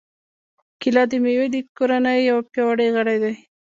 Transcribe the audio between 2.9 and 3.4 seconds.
غړی دی.